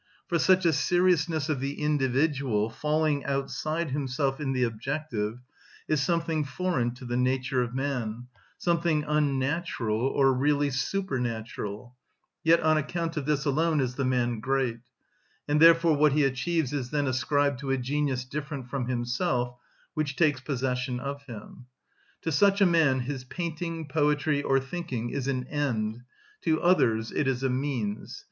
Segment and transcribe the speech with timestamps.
[0.27, 5.37] For such a seriousness of the individual, falling outside himself in the objective,
[5.87, 8.25] is something foreign to the nature of man,
[8.57, 11.95] something unnatural, or really supernatural:
[12.43, 14.79] yet on account of this alone is the man great;
[15.47, 19.55] and therefore what he achieves is then ascribed to a genius different from himself,
[19.93, 21.67] which takes possession of him.
[22.23, 26.01] To such a man his painting, poetry, or thinking is an end;
[26.41, 28.19] to others it is a means.